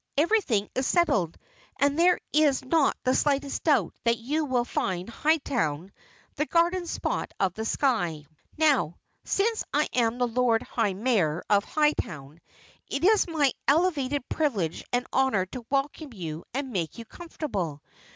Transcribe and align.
Everything 0.17 0.67
is 0.73 0.87
settled 0.87 1.37
and 1.79 1.99
there 1.99 2.19
is 2.33 2.65
not 2.65 2.97
the 3.03 3.13
slightest 3.13 3.61
doubt 3.65 3.93
that 4.03 4.17
you 4.17 4.45
will 4.45 4.65
find 4.65 5.07
Hightown 5.07 5.91
the 6.37 6.47
Garden 6.47 6.87
Spot 6.87 7.31
of 7.39 7.53
the 7.53 7.65
Sky. 7.65 8.25
Now, 8.57 8.97
since 9.25 9.63
I 9.71 9.87
am 9.93 10.17
the 10.17 10.27
Lord 10.27 10.63
High 10.63 10.93
Mayor 10.95 11.43
of 11.51 11.63
Hightown, 11.65 12.41
it 12.87 13.03
is 13.03 13.27
my 13.27 13.53
elevated 13.67 14.27
privilege 14.27 14.83
and 14.91 15.05
honor 15.13 15.45
to 15.45 15.67
welcome 15.69 16.13
you 16.13 16.45
and 16.51 16.71
make 16.71 16.97
you 16.97 17.05
comfortable. 17.05 17.83